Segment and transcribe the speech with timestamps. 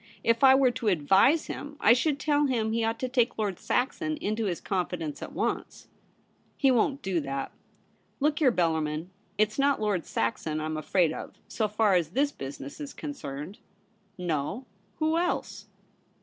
[0.23, 3.59] If I were to advise him, I should tell him he ought to take Lord
[3.59, 5.89] Saxon into his confidence at once.''
[6.57, 7.51] He won't do that.
[8.19, 12.79] Look here, Bellarmin, it's not Lord Saxon I'm afraid of, so far as this business
[12.79, 13.59] is concerned.''
[14.33, 14.65] No.
[14.95, 15.67] Who else